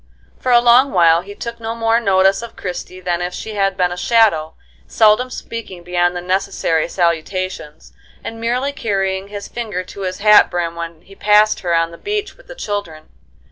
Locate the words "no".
1.59-1.75